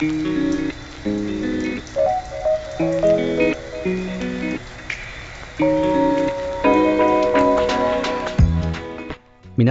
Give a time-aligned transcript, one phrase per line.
[0.00, 0.72] 皆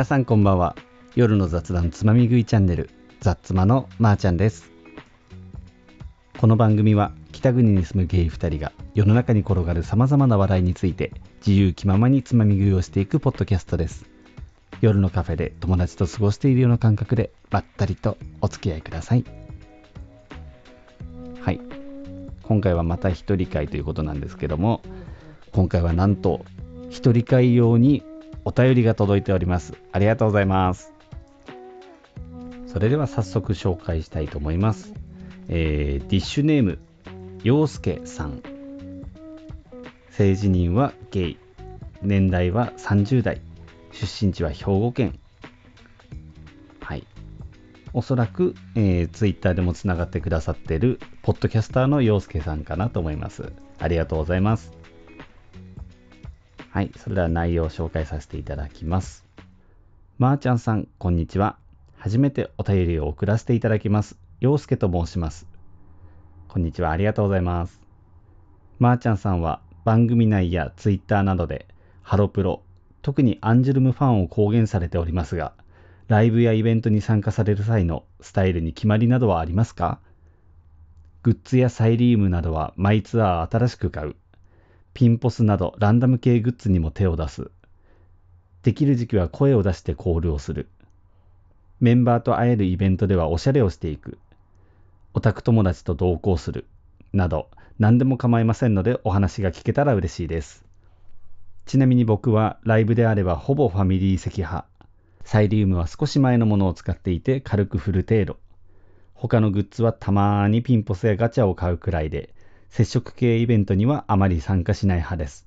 [0.03, 0.75] さんこんばんは。
[1.15, 2.89] 夜の雑談つまみ食いチャンネル
[3.21, 4.69] 雑妻のまーちゃんです。
[6.37, 14.09] この番組は北国に住むゲイ2人が世の中に転がる様々な話題について自由気ままにつまみ食いをしていくポッドキャストです。
[14.81, 19.46] 夜のカフェで友達と過ごしているような感覚でばったりとお付き合いください。
[21.47, 21.61] はい。
[22.43, 24.81] 今回はまた一人会ということなんですけども
[25.53, 26.43] 今回はなんと
[26.89, 28.03] 一人会用に
[28.43, 29.73] お便りが届いております。
[29.93, 30.91] ありがとうございます。
[32.65, 34.93] それでは早速紹介したいと思います。
[35.47, 36.79] えー、ディッシュネーム
[37.43, 38.41] 陽介さん。
[40.09, 41.37] 性自認はゲイ。
[42.01, 43.39] 年代は30代。
[43.93, 45.17] 出身地は兵庫県。
[47.97, 54.71] おそらく、えー、ツイッターでもつながってくださってるポッドキャスターの陽介さんかなと思いますありがとうございます
[56.69, 59.25] はい、それでは内容を紹介させていただきます。
[60.19, 61.57] まー、あ、ちゃんさん、こんにちは。
[61.97, 64.15] 初めてお便りを送らせていただきます。
[64.41, 65.47] 陽介と申します。
[66.49, 67.81] こんにちは、ありがとうございます。
[68.77, 71.65] まー、あ、ちゃんさんは番組内やツイッターなどで
[72.03, 72.61] ハロプロ、
[73.01, 75.53] 特にアンジュルムファンを公言されておりますが、
[76.07, 79.99] ライブやイベントに参加される際のスタイルに決まりなどはありますか？
[81.23, 84.15] グッズやサイリウムなどは毎ツアー新しく買う。
[84.93, 87.51] ピンポスなどランダム系グッズにも手を出す。
[88.63, 90.69] できる時期は声を出してコールをする。
[91.81, 94.17] メンバーと会えるイベントではおしゃれをしていく。
[95.13, 96.67] オタク友達と同行する。
[97.11, 100.63] など、何でも構いませんのでお話が聞けたら嬉しいです。
[101.65, 104.65] ちなみに僕はライブであればほぼファミリー席派。
[105.27, 108.37] サイリウムは少し前のものを使っていて軽く振る程度。
[109.13, 112.33] 他のグッズはたまーにピンポスやガチャを買うくらいで、
[112.69, 115.45] 接触系イベントにはあまり参加しない派です。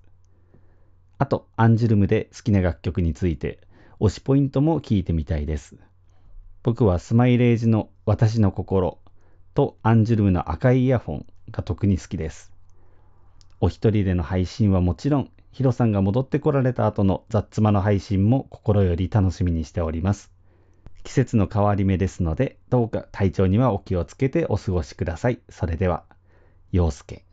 [1.17, 3.59] あと、アンジュルムで好きな楽曲について、
[4.01, 5.79] 推しポイントも聞いてみたいです。
[6.63, 8.99] 僕はスマイレージの私の心
[9.55, 12.53] とアンジュルムの赤いイヤホンが特に好きです。
[13.61, 20.31] お一人での配信はもちろん、ヒロさんが戻ってこられた後の雑妻の配信も心より楽しみにしております。
[21.03, 25.41] 季節の変わり目ですので、どうか体調にはお気をつけてお過ごしください。
[25.49, 26.05] それでは。
[26.73, 27.25] 陽介。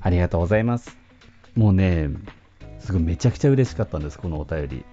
[0.00, 0.96] ありがとうございます。
[1.54, 2.08] もうね、
[2.78, 4.84] すごいめちゃくちゃ嬉しかったんです、このお便り。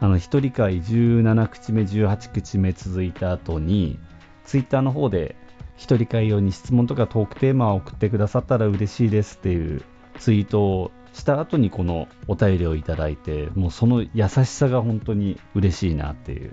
[0.00, 3.98] あの、一人会17口目、18口目続いた後に、
[4.44, 5.36] ツイッターの方で、
[5.76, 9.82] 一人会用に質問とかトークテーマを送ってくださったら嬉しいですっていう
[10.18, 16.52] ツイートをした後にこのお便りをいただいて、もうその優しさが本当に嬉しいなっていう。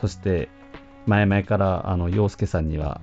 [0.00, 0.48] そして、
[1.06, 3.00] 前々からあの陽介さんには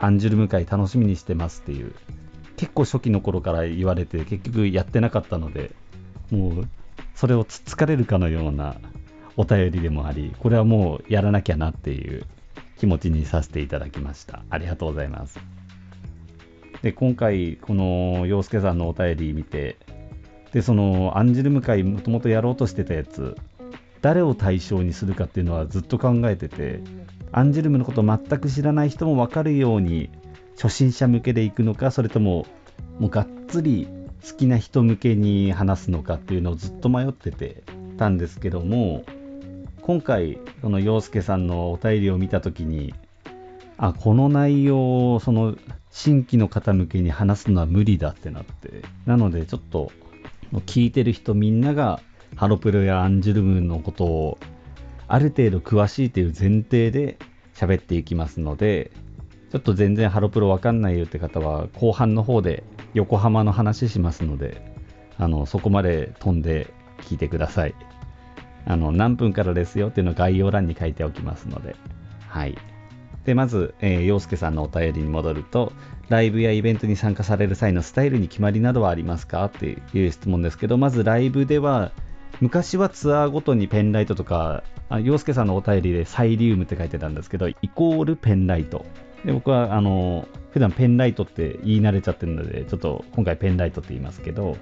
[0.00, 1.94] アンジュルム会楽しみにしてますっていう、
[2.56, 5.72] 結構初期の頃から言われて、結局やってなかったので、
[6.30, 6.68] もう、
[7.14, 8.76] それをつつかれるかのような
[9.36, 12.26] お便りでもあり、これはもうやらなきゃなっていう
[12.78, 14.42] 気持ちにさせていただきました。
[14.50, 15.38] ありがとうございます。
[16.82, 19.78] で、今回、この洋介さんのお便り見て、
[20.52, 23.36] で、そのアンジュルム会もともとやろうとしてたやつ、
[24.02, 26.80] 誰を対象にするかっていうのはずっと考えてて、
[27.36, 30.08] アンジュルムのこと全く知らない人も分かるように
[30.56, 32.46] 初心者向けでいくのかそれとも
[33.00, 33.88] もうがっつり
[34.24, 37.64] 好きな人向けに話すのかっていうのをずっと迷ってて
[37.98, 39.04] たんですけども
[39.84, 42.94] 今回この陽介さんのお便りを見た時に
[43.76, 45.56] あこの内容をその
[45.90, 49.92] 新規の方向けに話すのは無理だってなってなのでちょっと
[50.66, 52.00] 聞いてる人みんなが
[52.36, 54.38] ハロプロやアンジュルムのことを
[55.06, 57.18] ある程度詳しいという前提で
[57.54, 58.90] 喋っていきますので、
[59.50, 62.64] ちょっと全然ハロプロわかんないよって方は、後半の方で
[62.94, 64.74] 横浜の話しますので、
[65.18, 66.72] あの、そこまで飛んで
[67.02, 67.74] 聞いてください。
[68.66, 71.76] あの、何分からですよっていうのを概要欄に書いておきますので、
[72.28, 72.56] はい。
[73.24, 75.72] で、まず、えー、洋介さんのお便りに戻ると、
[76.08, 81.92] ライブやイベントに参加される際のスタイルに決まりなどはありますかっていう質問ですけど、まずライブでは、
[82.40, 88.84] 昔はツアーごとにペンライトとか、あ洋介さんのお便りでサイリウムって書いてたんですけど、イコールペンライト。
[89.24, 94.56] で僕はあの普段ペンライトって言い慣れちゃってるので、ちょっと今回ペンライトって言いますけど、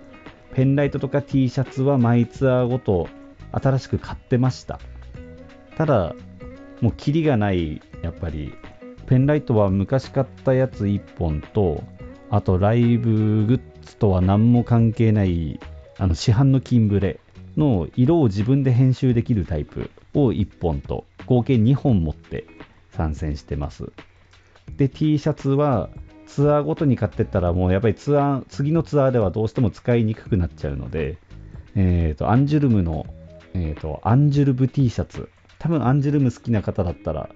[0.55, 3.09] ペンライトとか T シャツは毎ツアーごと
[3.53, 4.81] 新しく買ってました。
[5.77, 6.15] ただ、
[6.81, 8.55] もうキリがない、やっぱり、
[9.07, 11.83] ペンライトは昔買ったやつ1本と、
[12.31, 15.61] あとライブグッズとは何も関係ない
[15.99, 17.21] あの市販の金ブレ
[17.57, 22.47] の色を自分で編集できるタイプを1本と合計2本持って
[22.91, 23.93] 参戦してます。
[24.77, 25.91] で、T シャツは
[26.27, 31.19] ツアーごとに買ってったらもうやっぱりツアー、次のツアーではどうしても使いにくくなっちゃうので、
[31.75, 33.07] えっ、ー、と、アンジュルムの、
[33.55, 35.29] えっ、ー、と、アンジュルム T シャツ。
[35.59, 37.31] 多分アンジュルム好きな方だったら、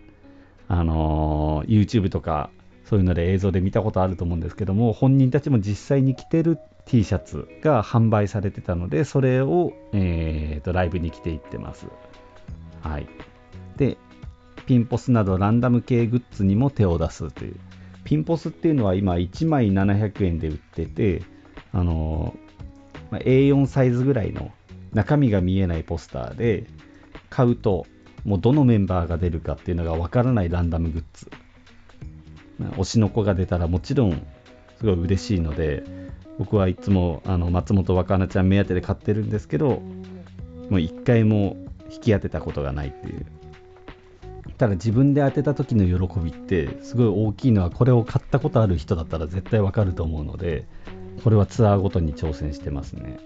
[0.68, 2.50] あのー、YouTube とか
[2.86, 11.86] そういうので映像で見たことあると思うんですけども、本人たちも実際に着てる T シャツが販売されてたので、それを、えーと、ライブに着ていってます。
[12.80, 13.08] はい。
[13.76, 13.98] で、
[14.66, 17.56] ピンポスなどランダム系グッズにも手を出すという。
[18.04, 21.22] ピンポスっていうのは今1枚700円で売ってて、
[21.72, 22.36] あの
[23.10, 24.52] まあ、A4 サイズぐらいの
[24.96, 26.64] 中身が見えないポスターで、
[27.28, 27.86] 買うと
[28.24, 31.30] もうどのメンバーが出るかっていうのがわからないランダムグッズ。
[32.78, 34.26] 推しの子が出たらもちろん
[34.78, 35.84] すごい嬉しいので、
[36.38, 39.82] 僕はいつもあの松本若菜ちゃん目当てで買ってるんですけど、
[40.70, 41.58] もう一回も
[41.90, 43.26] 引き当てたことがないっていう。
[44.56, 50.64] ただ自分で当てた時の喜びってすごい大きいのはこれを買ったことある人だったら絶対わかると思うので
[51.22, 53.18] これはツアーごとに挑戦してますね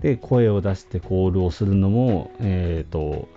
[0.00, 3.28] で声を出してコールをするのもえっ、ー、と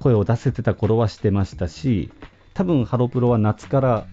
[0.00, 2.10] 声を出せてた頃はしてましたし
[2.54, 4.06] 多分ハロプロは夏から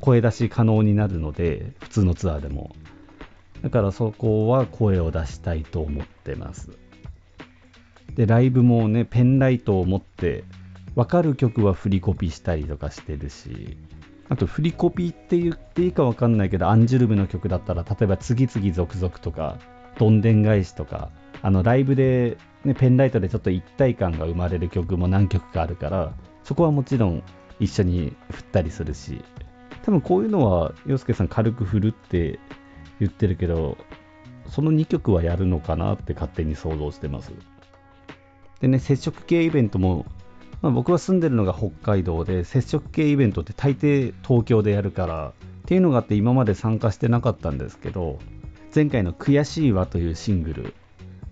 [0.00, 2.74] 声出し可能になるので普通のツアーでも。
[3.62, 6.70] だからそこは声を出したいと思ってます。
[8.14, 10.44] でライブもねペンライトを持って
[10.96, 13.76] 分かる曲は振りコピーしたりとかしてるし、
[14.30, 19.58] あと振りコピーって言っていいか分かんないけど、アンジュルムの曲だったら、例えば次々続々とか、
[19.98, 21.10] どんでん返しとか、
[21.42, 26.12] あのライブで、ね、ペンライトでちょっと一体感が生まれる曲も何曲かあるから、
[26.44, 27.22] そこはもちろん
[27.60, 29.22] 一緒に振ったりするし、
[29.82, 32.38] 多分こういうのは、洋介さん軽く振るって
[33.00, 33.76] 言ってるけど、
[34.48, 37.32] その2曲はやるのかなって勝手に想像してます。
[38.60, 40.06] でね、接触系イベントも
[40.62, 45.32] まあ、僕は住んでるのが北海道で接触系イベントって大抵東京でやるからっ
[45.66, 48.18] ていうのがあって今まで参加してなかったんですけど
[48.76, 50.74] 前回の「悔しいわ」というシングル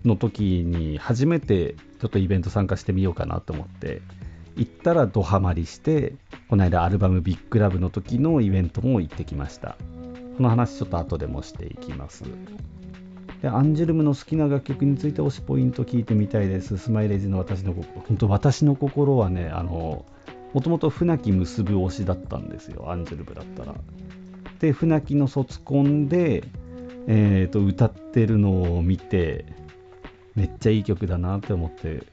[0.03, 4.01] の時に初めてちょっとイベント参加してみようかなと思って
[4.55, 6.15] 行ったらドハマりして
[6.49, 9.77] この間アルバム「ビッグラブの時のイベントも行ってきました
[10.37, 12.23] この話ちょっと後でもしていきます
[13.43, 16.79] でアンジュルムの好きな楽曲について推しポイント聞いてみたいです。
[16.79, 18.01] スマイレージの私の心。
[18.07, 20.03] 本当私の心はね、あの、
[20.53, 23.75] もともと船木結ぶ推しだったんですよ、アンジュルムだったら。
[24.59, 26.43] で、船木の卒コンで、
[27.07, 29.45] えーと、歌ってるのを見て、
[30.35, 32.03] めっちゃいい曲だなって思って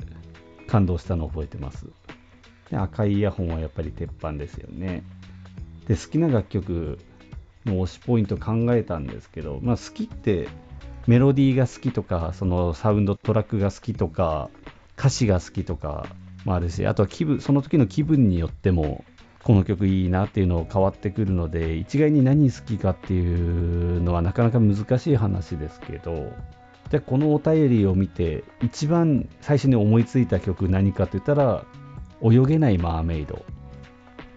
[0.67, 1.87] 感動したのを覚えてます。
[2.71, 5.03] で赤いイヤホンはやっぱり鉄板ですよね。
[5.89, 6.99] で、好きな楽曲
[7.67, 10.49] の推しポイント考えたんですけど、まあ好きって
[11.07, 14.51] メロディーが好きとか、そのサウンドトラックが好きとか、
[14.99, 16.07] 歌詞が好きとか
[16.45, 19.05] もあるし、あとは気分、その時の気分によっても、
[19.45, 26.33] この曲いいなっていうのを変わってくるので、一概に何好きかっていうのはなかなか難しい話ですけど、
[26.91, 31.65] で、このお便りを見て、一番最初に思いついた曲何かって言ったら、
[32.23, 33.45] 泳げないマーメイド。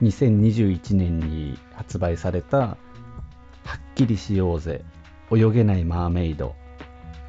[0.02, 2.78] 2021年に発売された、は
[3.78, 4.84] っきりしようぜ
[5.32, 6.56] 泳げないマーメイド、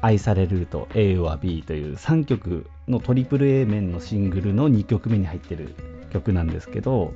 [0.01, 5.75] 愛されルート A は B という3曲のトリプル A 面のシングルの2曲目に入ってる
[6.11, 7.13] 曲なんですけど、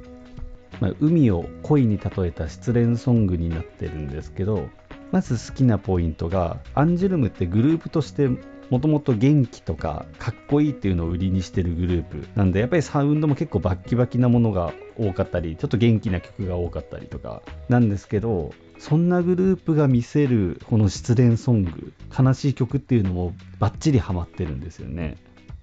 [0.81, 4.67] まあ、海を恋に例えた失恋ソングになってるんですけど
[5.11, 8.29] まず好きなポイントがアンジュルムってグループとして
[8.71, 25.17] もともと元気とかかっこいいっていうのを売りにしてるグループなんでやっぱりサウンドも結構バッキバキなものが多かったりちょっと元気な曲が多かったりとかなんですけどそんなグループが見せるこの失恋ソング悲しい曲っていうのもバッチリハマってるんですよね。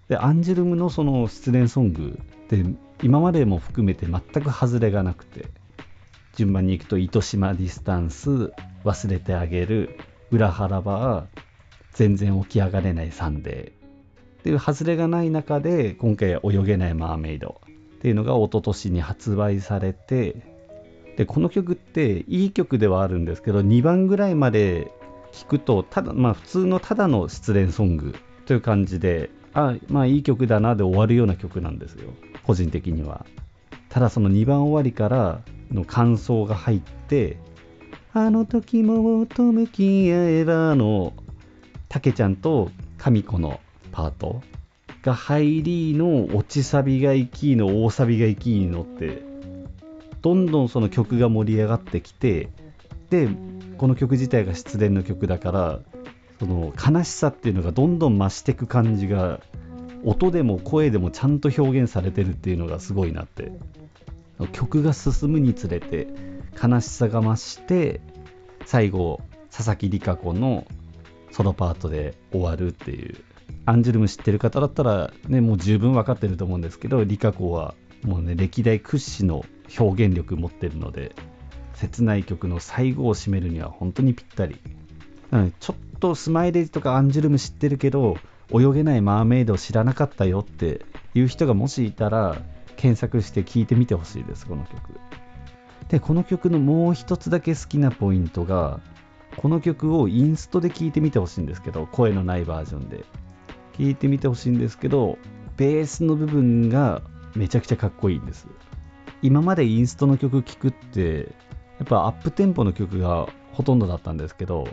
[0.09, 2.65] でアンジュルムのその失恋ソングって
[3.03, 5.47] 今までも含めて全く外れがなくて
[6.35, 8.53] 順番にいくと「糸島 Distance」
[8.85, 9.99] 「忘れてあげる」
[10.31, 11.27] 「ウラハ=ラバー」
[11.95, 17.61] 「全然起き上がれない SUNDAY」っていう外れがない中で今回「泳げない Mermaid」
[17.99, 20.37] っていうのが一昨年に発売されて
[21.17, 24.93] でこの曲っていい曲ではあるんですけど2番ぐらいまで
[25.33, 28.15] 聴くとただまあ普通のただの失恋ソング
[28.47, 32.11] という感じであまあいい曲だなで終わるような曲なんですよ。
[32.45, 33.27] 個人的には。
[33.89, 35.41] ただその2番終わりから
[35.73, 37.39] の感想が入って
[38.13, 41.13] あの時もと向き合えばの
[41.89, 43.61] たけちゃんと神子の
[43.93, 44.43] パート
[45.03, 49.23] が入りの落ちサビがいきの大サビがいきのって
[50.21, 52.51] どんどんその曲が盛り上がってきて
[53.11, 53.29] で
[53.79, 55.81] この曲自体が失恋の曲だから
[56.39, 59.41] その悲しさっていうのがどんどん増していく感じが
[60.05, 63.53] 音でも声でもちゃんと表現されてるっていうのがすごいなって。
[64.53, 66.07] 曲が進むにつれて
[66.63, 68.01] 悲しさが増して
[68.65, 70.67] 最後佐々木里香子の
[71.33, 73.17] ソロパートで終わるっていう。
[73.65, 79.45] アンジュルム知ってる方だったらねもう十分分かってると思うんですけど里香子はもうね歴代屈指の
[79.79, 81.15] 表現力持ってるので
[81.75, 84.59] 切ない曲の最後を締めるには本当にぴったり。
[85.31, 88.17] なのでちょっととスマイレージとかアンジュルム知ってるけど
[88.53, 92.41] 泳げないマーメイドを知らなかったよっていう人がもしいたら
[92.77, 94.99] 検索して聴いてみてほしいですこの曲。
[95.89, 98.81] でこの曲のもう一つだけ好きなポイントが
[99.37, 103.05] この曲をインストで聴いてみてほしいんですけど声のないバージョンで。
[103.79, 105.19] 聴いてみてほしいんですけど
[105.57, 107.03] ベースの部分が
[107.37, 108.49] めちゃくちゃかっこいいんです。
[109.23, 111.33] 今までインストの曲聴くって
[111.79, 114.69] やっぱアップテンポの曲がほとんどだったんですけど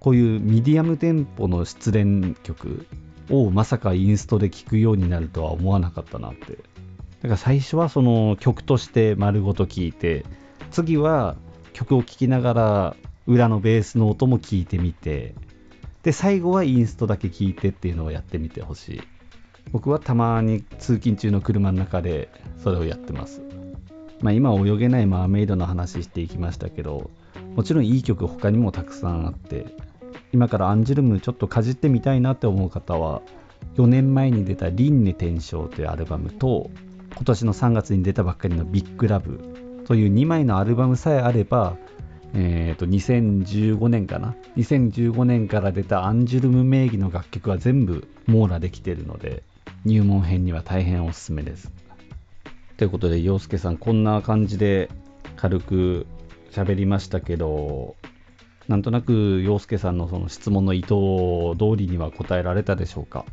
[0.00, 2.86] こういうミディアムテンポの失恋曲
[3.30, 6.58] をまさかインストで聴くようになるとは思わなかったなって。
[7.22, 10.24] だから最初はその曲として丸ごと聴いて
[10.70, 11.36] 次は
[11.72, 15.34] 曲を聴きながら裏のベースの音も聞いてみて
[16.02, 19.02] で最後はインストだけ聞いてっていうのをやってみてほしい。
[19.72, 22.28] 僕はたまに通勤中の車の中で
[22.62, 23.42] それをやってます。
[24.20, 27.10] まあ、今泳げないマーメイドの話していきましたけど
[27.54, 29.66] もちろんいい曲他にもたくさんあって
[30.32, 33.22] 今からアンジュルムちょっとかじってみたいなって思う方は
[33.76, 36.70] 4年前に出た「輪廻転生」というアルバムと
[37.14, 39.40] 今年の3月に出たばっかりの「ビッグラブ」
[39.86, 41.76] という2枚のアルバムさえあれば、
[42.34, 49.42] えー、と2015年かな？2015年から出たアンジュルム名義の楽曲は全部網羅できているので
[49.84, 51.70] 入門編には大変おすすめです。
[52.76, 54.90] ということで洋介さんこんな感じで
[55.36, 56.06] 軽く
[56.50, 57.96] 喋りましたけど
[58.68, 63.24] なんとなく洋介さんのその質問の意図通りには答えられたでしょうか？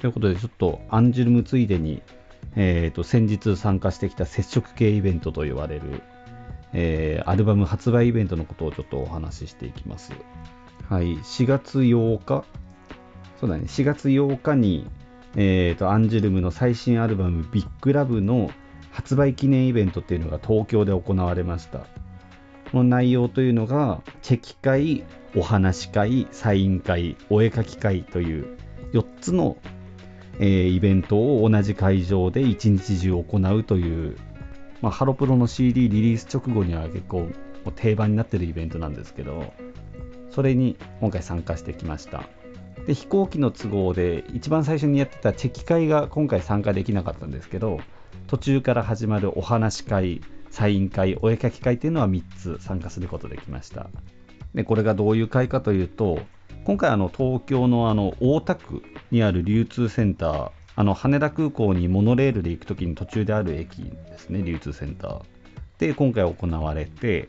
[0.00, 2.02] ということでちょっとアンジュルムついでに、
[2.54, 6.02] えーと、先日参加してきた接触系イベントと言われる、
[6.72, 10.12] えー、アルバム発売イベントのことをちょっとお話ししていきます。
[10.88, 12.44] はい、4月8日、
[13.40, 14.86] そうだね、4月8日に、
[15.34, 18.50] えーと、アンジュルムの最新アルバム「ビッグラブの
[18.92, 21.80] 発売記念イベントっていうのが東京で行われました。
[22.76, 25.04] の内容というのが、チェキ会、
[25.36, 28.56] お話会、サイン会、お絵描き会という
[28.92, 29.56] 4つの、
[30.38, 34.16] えー、イベントを同じ会場で一日中行うという、
[34.80, 37.28] まあ、ハロプロの CD リリース直後には結構
[37.74, 39.52] 定番になってるイベントなんですけど、
[40.30, 42.28] それに今回参加してきました。
[42.86, 47.80] で飛行機の都合で一番最初にやってたチェキ会が今回参加できなかったんですけど
[48.28, 53.88] 途中から始まるお話会サイン会、お絵描き会というのは3つ参加することできました。
[54.54, 56.20] でこれがどういう会かというと、
[56.64, 65.22] 今回あの東京のあの大田区にある流通センター、あの羽田空港にモノレールで行くときに途中である駅ですね、流通センター。
[65.78, 67.28] で、今回行われて、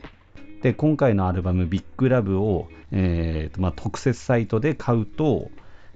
[0.62, 5.50] で、今回のアルバムビッグラブを、えーとまあ、特設サイトで買うと、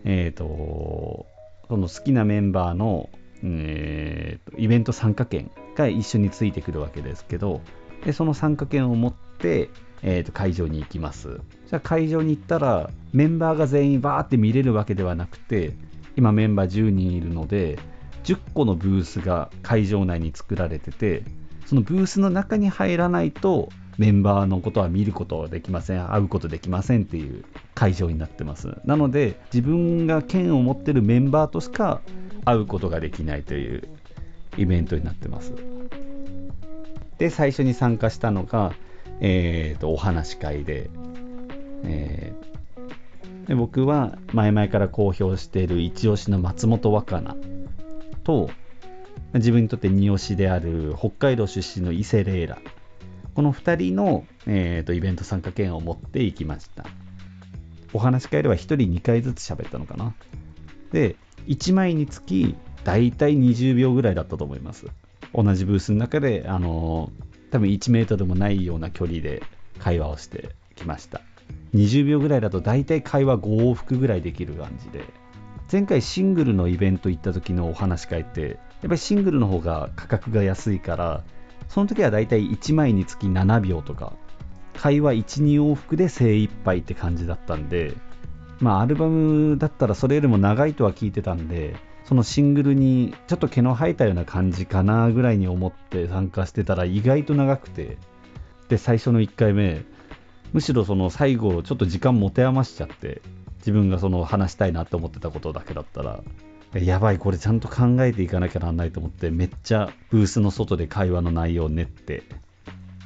[0.06, 1.25] えーと、
[1.68, 3.10] その好きなメンバーの、
[3.43, 7.62] えーイベント参加券が一緒についてくるわけですけど、
[8.05, 9.69] でその参加券を持って、
[10.01, 11.39] えー、と会場に行きます。
[11.67, 15.73] じゃあ会場に行ったら、メンバーが全員バーって見れるわけではなくて、
[16.15, 17.79] 今メンバー10人いるので、
[18.23, 21.23] 10個のブースが会場内に作られてて、
[21.65, 27.45] そのブースの中に入らないと、メンバーのことは見ることはできません、会うことできませんっていう
[27.75, 28.75] 会場になってます。
[28.85, 32.01] なので、自分が券を持ってるメンバーとしか
[32.45, 33.88] 会うことができないという
[34.57, 35.53] イベントになってます。
[37.17, 38.73] で、最初に参加したのが、
[39.19, 40.89] えーと、お話し会で,、
[41.83, 47.35] えー、で僕は前々から公表している一押しの松本若菜
[48.23, 48.50] と
[49.33, 52.59] 自分にとって二押しである北海道出身の伊勢レイラ
[53.33, 56.85] この2人の、えーと、イベント参加券を持っていきました
[57.93, 60.13] お話し会では1人2回ずつ喋ったのかな
[60.91, 61.15] で
[61.47, 64.88] 1枚につき大体20秒ぐらいだったと思います。
[65.33, 67.12] 同じブースの中で、あの
[67.51, 69.43] 多分1メートルもないような距離で
[69.79, 71.21] 会話をしてきました。
[71.73, 75.05] 20秒ぐらいだと大体会話5往復ぐらいできる感じで、
[75.71, 81.23] 前回シングルのイベント行った時のお話し会って、やっぱりシングルの方が価格が安いから、
[81.67, 84.13] その時は大体1枚につき7秒とか、
[84.75, 87.93] 会話1、2往復で精一杯って感じだったんで、
[88.63, 97.98] まあアルバムだったらそれよりも長いとは聞いてたんで、そのシングルにちょっと毛の生えたような感じかなぐらいに思って参加してたら意外と長くて。
[98.70, 99.84] で最初の1回目
[100.53, 103.22] むしろその最後ちょっと時間持て余しちゃって
[103.58, 106.24] 自分がその話したいなって思ってたことだけだったら
[106.74, 112.24] やばい、これちゃんと考えていかなきゃなんないと思って、めっちゃブースの外で会話の内容を練って、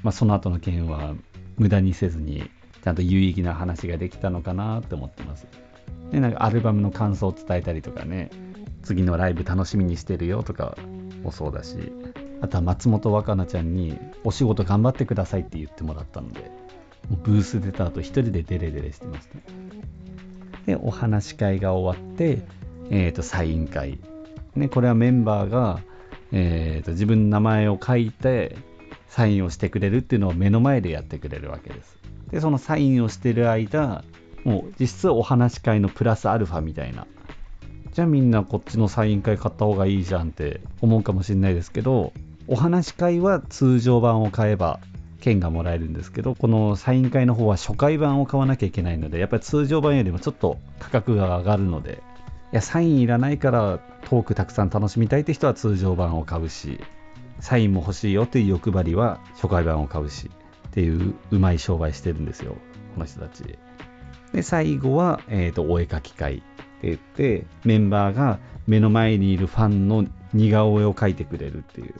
[0.03, 1.15] まあ、その後の件は
[1.57, 2.49] 無駄にせずに、
[2.87, 5.45] ちゃんと有意義な話ができたのかなって思ってます。
[6.09, 8.29] で、なんかアルバムの感想を伝えたりとかね、
[8.81, 10.77] 次のライブ楽しみにしてるよとか
[11.21, 11.91] もそうだし、
[12.39, 16.49] あとは松本若菜ちゃんにお仕事頑張ってくださいって言ってもらったので、
[17.09, 19.35] もうブース出た後一人でデレデレしてました。
[20.65, 22.41] で、お話し会が終わって、
[22.89, 23.99] えっ、ー、と、サイン会。
[24.55, 25.81] ね、これはメンバーが、
[26.31, 28.55] えーと、自分の名前を書いて
[29.09, 31.96] サインをしてくれるっていうのを目の前でやってくれるわけです。
[32.31, 34.03] で、そのサインをしてる間、
[34.43, 37.05] もう実質お話し会のプラスアルファみたいな。
[37.93, 42.13] じゃあみんなこっちのサイン会買った方がいいじゃんって思うかもしれないですけど、
[42.47, 44.79] お話し会は通常版を買えば
[45.19, 52.03] 券がもらえるんですけど、このサイン会の方は初回版を買わなきゃいけないので、やっぱり通常版よりもちょっと価格が上がるので、
[52.53, 56.79] いや、サインいらないからトークたくさん楽しみたいって人は通常版を買うし、
[57.39, 60.29] サインも欲しいよっていう欲張りは初回版を買うし、
[60.67, 62.57] っていううまい商売してるんですよ、
[62.93, 63.43] この人たち。
[64.33, 66.43] で、最後は、えっ、ー、と、お絵描き会って
[66.83, 71.95] 言って、メンバーが目の前にいるファンの似顔絵を描いてくれるっていう。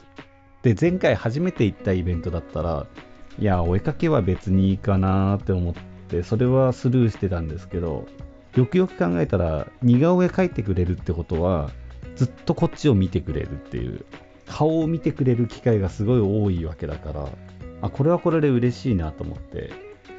[0.62, 2.86] で、前回初めて行ったイベントだったら、
[3.38, 5.74] いや、お絵描きは別にいいかなって思っ
[6.08, 8.06] て、それはスルーしてたんですけど、
[8.58, 11.70] よくよく考えたら似顔絵描いてくれるってことは
[12.16, 14.04] ずっとこっちを見てくれるっていう
[14.46, 17.28] 顔を見てくれる機会がすごい多いわけだから
[17.80, 19.70] あこれはこれで嬉しいなと思って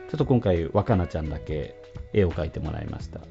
[0.09, 1.75] ちょっと今回若菜ちゃんだけ
[2.13, 3.19] 絵を描いてもらいました。
[3.19, 3.23] っ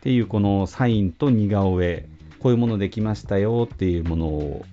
[0.00, 2.08] ていうこのサインと似顔絵
[2.40, 4.64] こういうものできましたよっていうものを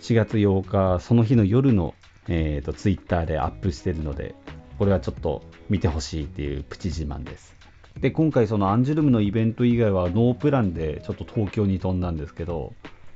[0.00, 0.62] 4月8
[0.96, 1.94] 日その日の夜の、
[2.28, 4.34] えーと、と Twitter でアップしてるので
[4.78, 7.54] これはちょっと見てほしいっていうプチ自慢です。
[8.00, 12.72] で今回そのアンジュルムのイベント以外はノープランでちょっと東京に飛んだんですけど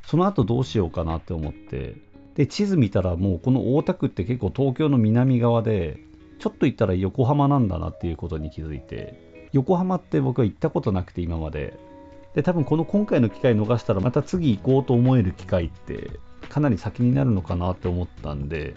[0.07, 1.95] その後どうしようかなって思って
[2.35, 5.99] で地図見たらもうこの大田区って結構東京の南側で
[6.39, 11.79] ちょっと行ったら横浜なんだなっていうことに気づいて横浜って僕は行ったことなくて今まで。
[12.35, 16.11] で多分この今回の機会逃したらまた次行こうと思える機会って
[16.49, 18.75] かなり先になるのかなって思ったんで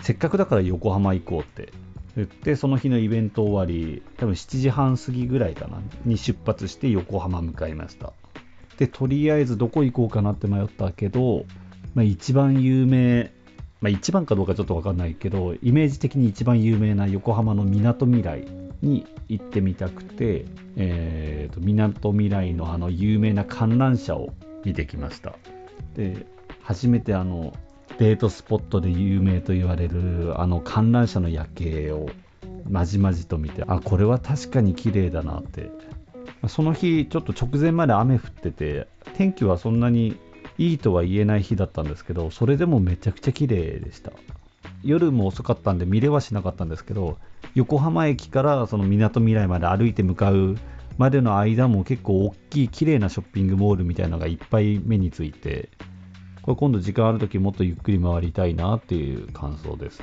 [0.00, 1.72] せっかくだから横浜行こうって。
[2.16, 8.12] 言ってその日のイベント終わり多分7時半過ぎぐらいかなに出発して横浜向かいました。
[8.78, 11.44] でとりあえずどこ行こうかなって迷ったけど、
[11.94, 13.32] まあ、一番有名
[13.80, 18.46] まあ、一番かどうかちょっと分かんないけどイメージ的に一番有名な横浜のみなとみらい
[18.82, 20.44] に行ってみたくて
[21.56, 25.34] みなとみらいのあの有名な観覧車を見てきました。
[25.94, 26.26] で
[26.62, 27.54] 初めてあの
[27.98, 32.08] デートスポットで有名と言われるあの観覧車の夜景を
[32.68, 35.70] まじまじと見てあこれは確かに綺麗だなって。
[36.48, 40.16] その日ちょっと直前まで雨降ってて天気はそんなに
[40.60, 44.12] いいとは言えない日だったんですけどそれでもめちゃくちゃ綺麗でした
[44.84, 47.18] 夜も遅かったんで見れはしなかったんですけど
[47.54, 50.56] 横浜駅からそのみなとみらいまで歩いて向かう
[50.98, 55.70] までの間も結構大きい綺麗なショッピングモールみたいのがいっぱい目について
[56.42, 60.02] これ今度時間ある時もっとゆっくり回りたいなっていう感想です。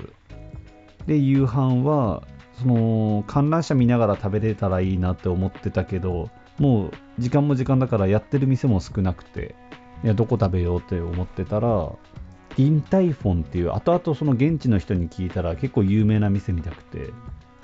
[1.08, 2.24] で、夕飯は、
[2.60, 9.56] その観覧車見ながら食べれたらいいなって思ってたけど、もう時間も時間だからやってる店も少なくて、
[10.04, 11.92] いや、どこ食べようって思ってたら、
[12.58, 17.12] インタイフォンっていう、後々その現地の人に聞いたら結構有名な店みたくて、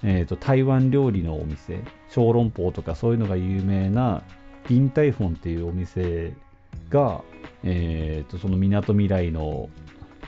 [0.04, 4.24] えーと、台湾料理のお店、小籠包とかそういうのが有名な
[4.70, 6.34] インタイフォンっていうお店
[6.90, 7.22] が、
[7.64, 9.70] えーと、そのみなとみらいの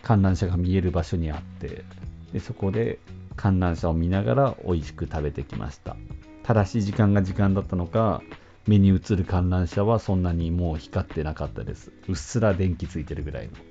[0.01, 1.83] 観覧車が見える場所にあって
[2.31, 2.99] でそこで
[3.35, 5.95] 観覧車を見ながら美味しく食べてきました。
[6.43, 8.21] ただし時間が時間だったのか
[8.67, 11.91] 目に映る観覧車はそんなにもう光ってなかったです。
[12.07, 13.53] うっすら電気ついてるぐらいの。
[13.53, 13.63] だか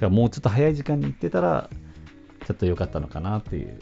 [0.00, 1.68] らもうちょっと早い時間に行ってたら
[2.46, 3.78] ちょっと良かったのかなっていう。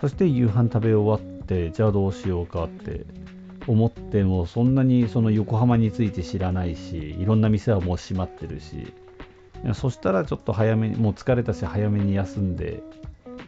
[0.00, 3.04] そして夕飯食べ終わってじゃあどうしようかって
[3.66, 8.92] 思ってもそんなにその横浜について知らないしいろんな店はもう閉まってるし。
[9.74, 12.82] そしたらちょっと早めにもう疲れたし早めに休んで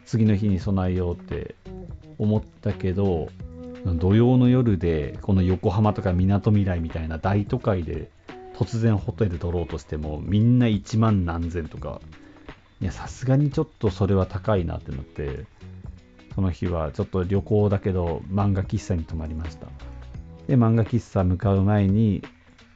[0.05, 1.55] 次の日に備えようって
[2.19, 3.29] 思ったけど
[3.85, 8.09] 土曜の夜でこの横浜とかみなとみらいみたいな大都会で
[8.55, 12.01] 突然ホテル取ろうとしてもみんな1万何千とか。
[12.81, 15.45] いやさすがにちょっとそれは高いなってなって
[16.35, 19.67] その日はちょっと旅行だけど漫画喫茶に泊まりました。
[20.47, 22.23] で、漫画喫茶向かう前に、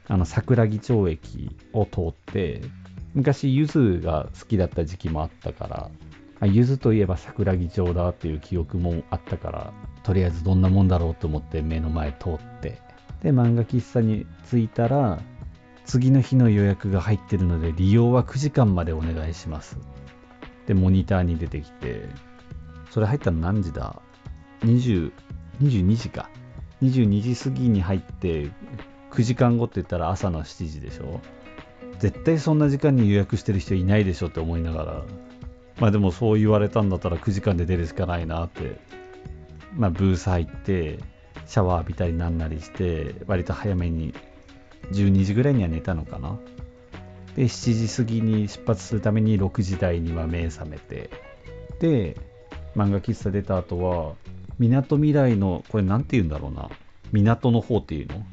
[0.06, 2.62] あの、桜木町駅を通って、
[3.14, 5.90] 昔、ゆずが好きだった時期もあったか
[6.40, 12.80] ら、ゆずといえば桜木町だっていう記憶もあったから、とりあえずどんなもんだろうと思って目の前通って、
[13.22, 15.20] で、漫画喫茶に着いたら、
[15.88, 19.78] 次の日の予約が入ってるので利用は9時間までお願いします。
[20.66, 22.10] でモニターに出てきて
[22.90, 24.02] それ入ったの何時だ
[24.60, 25.12] ？20
[25.62, 26.28] 22時か。
[26.82, 28.50] 22時過ぎに入って
[29.12, 31.22] 9時間後って言ったら朝の7時でしょ？
[31.98, 35.04] 絶対そんな時間に予約してる人いないでしょって思いながら。
[35.80, 38.78] まあでもそう言われたんだったら9時間で出るしかないなって
[39.74, 40.98] まあブース入って
[41.46, 44.14] シャワー浴びたりなんなりして割と早めに
[44.92, 46.38] 12時ぐらいには寝たのかな。
[47.36, 51.10] で7時過ぎに出発するために6時台には目覚めて。
[51.80, 52.16] で
[52.74, 54.14] 漫画喫茶出た後は
[54.58, 56.68] みなとみらいのこれ何て言うんだろうな。
[57.12, 58.26] 港の方っていうの？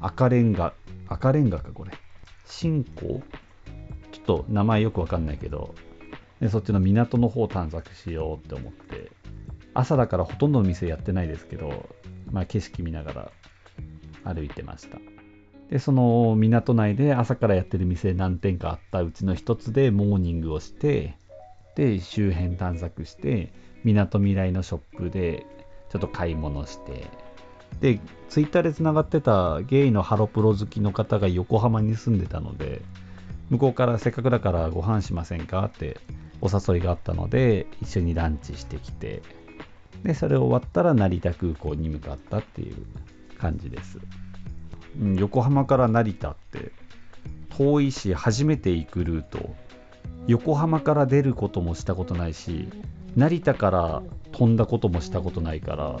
[0.00, 0.74] 赤レンガ
[1.08, 1.92] 赤レンガかこれ。
[2.46, 3.22] 新港？
[4.12, 5.74] ちょっと名前よくわかんないけど。
[6.40, 9.12] でそっちの港の方を探索しようって思って。
[9.74, 11.88] 朝だからほとんどの店やってないですけど、
[12.30, 13.12] まあ、景色見なが
[14.24, 14.98] ら歩いてました。
[15.70, 21.16] でその港内で朝からやってる店何店かあったうちの一つでモーニングをして
[21.76, 25.46] で周辺探索してみなとみらいのショップで
[25.90, 27.06] ちょっと買い物して
[27.80, 32.82] でツイッターでつながってたゲイのハロプロ好きの方が横浜に住んでたので
[33.48, 35.98] 向こうからせっかくだからご飯しませんかって
[36.42, 39.22] お誘いがあったので一緒にランチしてきて
[40.02, 42.76] でそれ終わったら成田空港に向かったっていう
[43.38, 43.98] 感じです、
[45.00, 46.72] うん、横浜から成田って
[47.50, 49.54] 遠いし初めて行くルート。
[50.26, 52.68] 横浜から出ることもしたことないし
[53.16, 56.00] 成田から飛んだこともしたことないから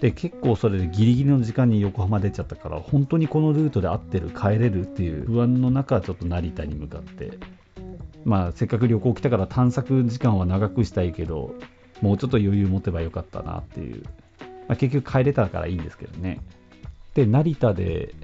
[0.00, 7.38] で結構それでギリギリの時間に横浜出ちゃったから本当にこのルートで合ってる帰れるっていう不安の中ちょっと成田に向かって。
[8.24, 11.54] まあせっかく旅行来たから探索時間は長くしたいけど
[12.04, 14.02] もうちょっと余裕持てばよかったなっていう、
[14.68, 16.38] まあ、結局帰れたからいいんですけどね。
[17.14, 18.14] で成田で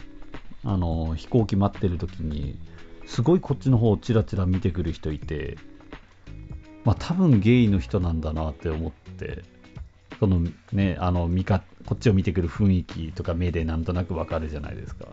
[0.65, 2.59] あの飛行機待ってる時に
[3.07, 5.57] すごいこっちの方をチラチラ見てくる人いて
[6.85, 9.45] まあ多分ゲイの人なんだなって思って
[10.19, 15.07] そのねあの見かこっちを見てくる雰囲気とか目でなんとなくわかるじゃないですか。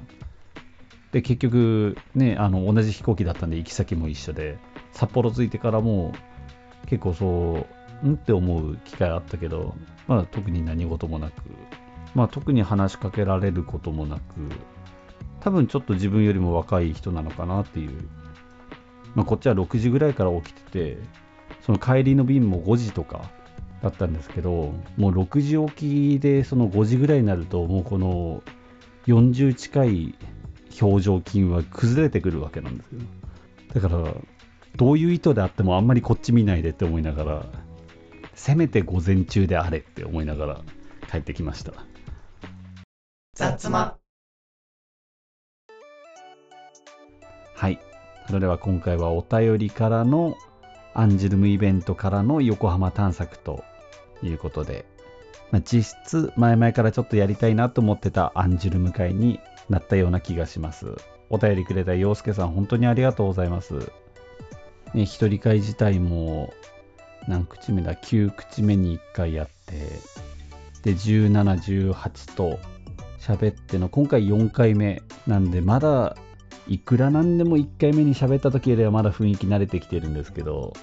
[1.14, 4.58] で結局ねあの同じ飛行機だったんで行き先も一緒で
[4.92, 6.12] 札幌着いてからも
[6.88, 9.76] 結構そううんって思う機会あったけど
[10.08, 11.42] まあ特に何事もなく
[12.14, 14.22] まあ特に話しかけられることもなく
[15.40, 17.92] 多分ちょっと自分よりも若い人なのかなっていう。
[19.16, 20.98] まあこっちは6時ぐらいから起きてて
[21.66, 23.32] その帰りの便も5時とか
[23.82, 28.44] だったんですけどもう6時起きでその5時ぐらいになるともうこの
[29.08, 30.16] 40近い
[30.80, 33.02] 表情筋は崩れてくるわけなんですよ。
[33.74, 34.14] だから
[34.76, 37.46] どういう意図であってもあんまりこっち見ないでって思いながら
[38.38, 40.62] せめて午前中であれって思いながら
[41.12, 41.74] 帰ってきました
[43.34, 43.98] 雑間
[47.56, 47.80] はい
[48.28, 50.38] それでは今回はお便りからの
[50.94, 53.64] アンジュルムイベントからの横浜探索と
[54.22, 54.86] いうことで、
[55.52, 60.96] まあ、実質前々からちょっとやりたいなと思ってたアンジュルム会になったような気がします。
[61.30, 63.92] お便りくれた洋介さん本当にありがとうございます。
[64.94, 66.54] ね、一人会自体も
[67.28, 69.74] 何口目だ ?9 口目に1回やって、
[70.84, 72.60] で、17、18と
[73.20, 76.16] 喋っての今回4回目なんでまだ
[76.68, 80.74] いくらなんでも1回目に喋った時よりはまだ雰囲気慣れてきてるんですけど、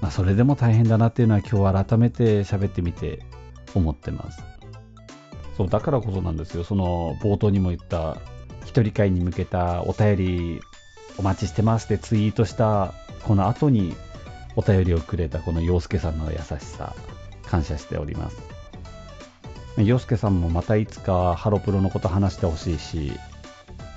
[0.00, 3.20] まあ、それでも大変だなっていうのは今日改めて喋ってみて
[3.74, 4.42] 思ってます。
[5.56, 6.64] そうだからこそなんですよ。
[6.64, 8.18] その冒頭にも言った
[8.64, 10.60] 一人会に向けたお便り
[11.18, 12.92] お待ちしてますってツイートした
[13.24, 13.94] この後に
[14.56, 16.96] お便りをくれたこの洋介さんの優しさ
[17.46, 18.38] 感謝しております。
[19.76, 23.12] 洋介さんもまたいつかハロプロのこと話してほしいし、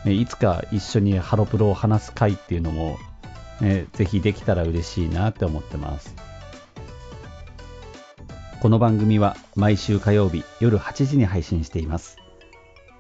[0.06, 2.98] いつか一緒にハロプロを話す会っていうのも、
[3.62, 6.14] ね、ぜひできたら嬉しいなって思ってます。
[8.62, 12.18] この番組は毎週火曜日夜8時に配信しています。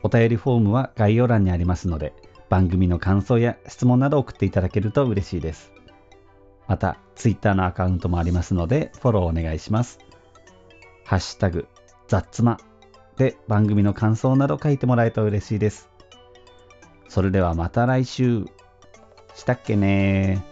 [0.01, 2.13] お便りフォームは概要欄にありますので、
[2.47, 5.73] 番組の感想や質問など送っていただけると嬉しいです。
[6.69, 9.99] また、Twitter のアカウントもありますので、フォローお願いします。
[11.03, 11.67] ハッシュタグ、
[12.07, 12.59] ザッツマ
[13.17, 15.89] で番組の感想など書いてもらえたら嬉しいです。
[17.07, 18.45] それではまた来週。
[19.33, 20.43] したっけね